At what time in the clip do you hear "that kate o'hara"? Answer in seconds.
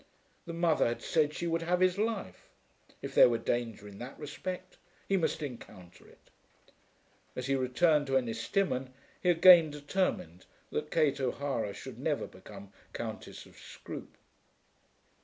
10.71-11.75